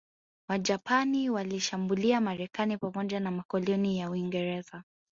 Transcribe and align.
Wajapani 0.49 1.29
waliishambulia 1.29 2.21
Marekani 2.21 2.77
pamoja 2.77 3.19
na 3.19 3.31
makoloni 3.31 3.99
ya 3.99 4.09
Waingereza 4.09 4.83